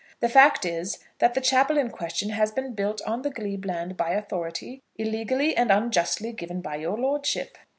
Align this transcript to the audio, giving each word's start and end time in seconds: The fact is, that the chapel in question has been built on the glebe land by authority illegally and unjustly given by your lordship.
The 0.19 0.29
fact 0.29 0.65
is, 0.65 0.97
that 1.19 1.35
the 1.35 1.41
chapel 1.41 1.77
in 1.77 1.91
question 1.91 2.31
has 2.31 2.51
been 2.51 2.73
built 2.73 3.03
on 3.03 3.21
the 3.21 3.29
glebe 3.29 3.65
land 3.65 3.97
by 3.97 4.13
authority 4.13 4.81
illegally 4.95 5.55
and 5.55 5.69
unjustly 5.71 6.31
given 6.31 6.59
by 6.59 6.77
your 6.77 6.97
lordship. 6.97 7.55